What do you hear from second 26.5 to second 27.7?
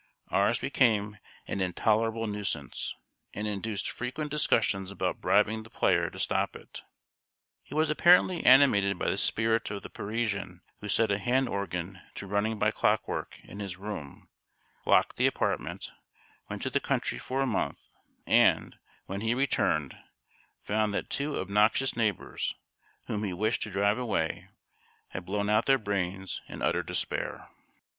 utter despair.